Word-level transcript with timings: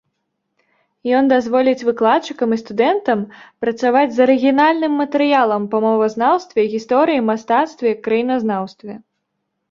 Ён 1.17 1.27
дазволіць 1.31 1.85
выкладчыкам 1.89 2.55
і 2.55 2.57
студэнтам 2.61 3.19
працаваць 3.63 4.09
з 4.15 4.23
арыгінальным 4.25 4.93
матэрыялам 5.01 5.67
па 5.73 5.77
мовазнаўстве, 5.85 6.61
гісторыі, 6.73 7.23
мастацтве, 7.29 7.89
краіназнаўстве. 8.09 8.93